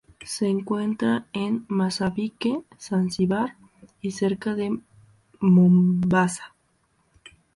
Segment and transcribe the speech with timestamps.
[0.25, 3.55] Se encuentra en Mozambique, Zanzíbar
[4.01, 4.79] y cerca de
[5.39, 6.55] Mombasa.